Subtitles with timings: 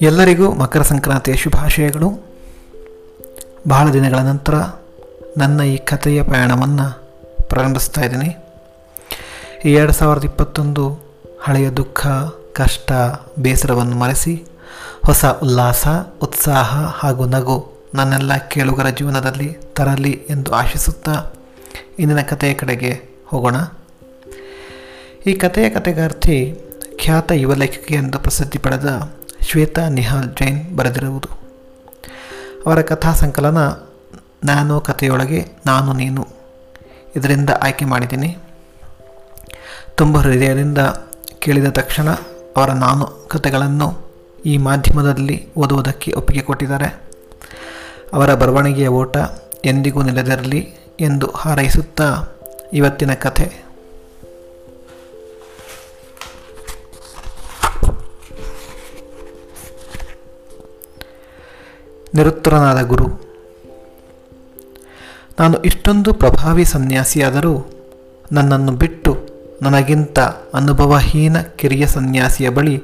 [0.00, 2.10] ಎಲ್ಲರಿಗೂ ಮಕರ ಸಂಕ್ರಾಂತಿಯ ಶುಭಾಶಯಗಳು.
[3.68, 4.54] ಬಹಳ ದಿನಗಳ ನಂತರ
[5.36, 7.02] ನನ್ನ ಈ ಕಥೆಯ ಪ್ರಯಾಣವನ್ನು
[7.48, 8.36] ಪ್ರಾರಂಭಿಸ್ತಾ ಇದ್ದೀನಿ.
[9.64, 10.98] ಈ ಎರಡು ಸಾವಿರದ ಇಪ್ಪತ್ತೊಂದು
[11.40, 12.06] ಹಳೆಯ ದುಃಖ,
[12.52, 12.92] ಕಷ್ಟ,
[13.38, 14.44] ಬೇಸರವನ್ನು ಮರೆಸಿ
[15.04, 15.88] ಹೊಸ ಉಲ್ಲಾಸ,
[16.22, 21.26] ಉತ್ಸಾಹ ಹಾಗೂ ನಗು ನನ್ನೆಲ್ಲ ಕೇಳುಗರ ಜೀವನದಲ್ಲಿ ತರಲಿ ಎಂದು ಆಶಿಸುತ್ತಾ
[21.98, 23.54] ಇಂದಿನ ಕಥೆಯ ಕಡೆಗೆ ಹೋಗೋಣ.
[25.26, 26.60] ಈ ಕಥೆಯ ಕಥೆಗಾರ್ತಿ
[26.98, 31.28] ಖ್ಯಾತ ಯುವ ಲೇಖಕಿ ಎಂದು ಪ್ರಸಿದ್ಧಿ ಪಡೆದ ಶ್ವೇತಾ ನಿಹಾಲ್ ಜೈನ್ ಬರೆದಿರುವುದು.
[32.66, 33.58] ಅವರ ಕಥಾ ಸಂಕಲನ
[34.44, 36.26] ನಾನು ಕಥೆಯೊಳಗೆ ನಾನು ನೀನು
[37.16, 38.38] ಇದರಿಂದ ಆಯ್ಕೆ ಮಾಡಿದ್ದೀನಿ.
[39.94, 40.78] ತುಂಬ ಹೃದಯದಿಂದ
[41.38, 42.10] ಕೇಳಿದ ತಕ್ಷಣ
[42.56, 44.10] ಅವರ ನಾನು ಕಥೆಗಳನ್ನು
[44.46, 47.02] ಈ ಮಾಧ್ಯಮದಲ್ಲಿ ಓದುವುದಕ್ಕೆ ಒಪ್ಪಿಗೆ ಕೊಟ್ಟಿದ್ದಾರೆ.
[48.12, 49.16] ಅವರ ಬರವಣಿಗೆಯ ಓಟ
[49.64, 52.24] ಎಂದಿಗೂ ನಿಲ್ಲದಿರಲಿ ಎಂದು ಹಾರೈಸುತ್ತಾ
[52.72, 53.69] ಇವತ್ತಿನ ಕಥೆ
[62.14, 63.30] ನಿರುತ್ತರನಾದ ಗುರು.
[65.40, 67.66] ನಾನು ಇಷ್ಟೊಂದು ಪ್ರಭಾವಿ ಸನ್ಯಾಸಿಯಾದರೂ
[68.32, 69.18] ನನ್ನನ್ನು ಬಿಟ್ಟು
[69.62, 70.18] ನನಗಿಂತ
[70.54, 72.82] ಅನುಭವಹೀನ ಕಿರಿಯ ಸನ್ಯಾಸಿಯ ಬಳಿ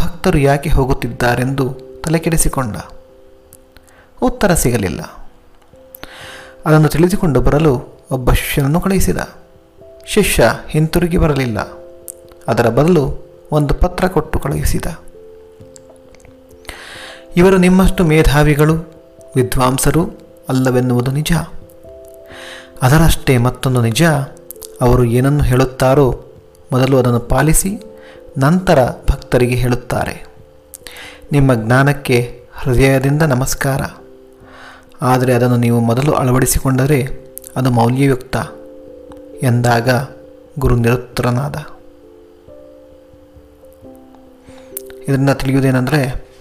[0.00, 2.76] ಭಕ್ತರು ಯಾಕೆ ಹೋಗುತ್ತಿದ್ದಾರೆಂದು ತಲೆಕೆಡಿಸಿಕೊಂಡ.
[4.22, 5.00] ಉತ್ತರ ಸಿಗಲಿಲ್ಲ.
[6.66, 9.16] ಅದನ್ನು ತಿಳಿದುಕೊಂಡು ಬರಲು ಒಬ್ಬ ಶಿಷ್ಯನನ್ನು ಕಳುಹಿಸಿದ.
[10.06, 11.58] ಶಿಷ್ಯ ಹಿಂತಿರುಗಿ ಬರಲಿಲ್ಲ.
[12.48, 14.84] ಅದರ ಬದಲು ಒಂದು ಪತ್ರ ಕೊಟ್ಟು ಕಳುಹಿಸಿದ.
[17.36, 18.74] ಇವರು ನಿಮ್ಮಷ್ಟು ಮೇಧಾವಿಗಳು,
[19.36, 20.18] ವಿದ್ವಾಂಸರು
[20.48, 21.32] ಅಲ್ಲವೆನ್ನುವುದು ನಿಜ.
[22.82, 24.02] ಅದರಷ್ಟೇ ಮತ್ತೊಂದು ನಿಜ,
[24.80, 26.24] ಅವರು ಏನನ್ನು ಹೇಳುತ್ತಾರೋ
[26.72, 27.78] ಮೊದಲು ಅದನ್ನು ಪಾಲಿಸಿ,
[28.38, 30.26] ನಂತರ ಭಕ್ತರಿಗೆ ಹೇಳುತ್ತಾರೆ.
[31.32, 33.80] ನಿಮ್ಮ ಜ್ಞಾನಕ್ಕೆ ಹೃದಯದಿಂದ ನಮಸ್ಕಾರ.
[35.02, 37.08] ಆದರೆ ಅದನ್ನು ನೀವು ಮೊದಲು ಅಳವಡಿಸಿಕೊಂಡರೆ
[37.56, 38.36] ಅದು ಮೌಲ್ಯಯುಕ್ತ
[39.42, 39.88] ಎಂದಾಗ
[40.58, 41.56] ಗುರು ನಿರುತ್ತರನಾದ.
[45.08, 46.33] ಇದರಿಂದ ತಿಳಿಯುವುದೇನೆಂದರೆ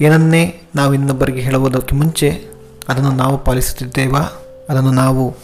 [0.00, 2.44] ಏನನ್ನೇ ನಾವು ಇನ್ನೊಬ್ಬರಿಗೆ ಹೇಳುವುದಕ್ಕೆ ಮುಂಚೆ
[2.88, 4.20] ಅದನ್ನು ನಾವು ಪಾಲಿಸುತ್ತಿದ್ದೇವಾ?
[4.68, 5.36] ಅದನ್ನು ನಾವು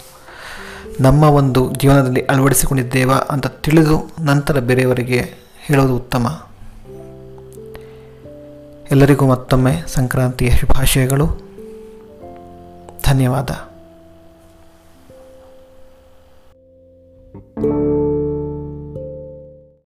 [1.01, 6.47] ನಮ್ಮ ಒಂದು ಜೀವನದಲ್ಲಿ ಅಳವಡಿಸಿಕೊಂಡಿದ್ದೇವಾ ಅಂತ ತಿಳಿದು ನಂತರ ಬೇರೆಯವರಿಗೆ ಹೇಳುವುದು ಉತ್ತಮ.
[8.91, 11.27] ಎಲ್ಲರಿಗೂ ಮತ್ತೊಮ್ಮೆ ಸಂಕ್ರಾಂತಿಯ ಶುಭಾಶಯಗಳು.
[13.07, 13.51] ಧನ್ಯವಾದ.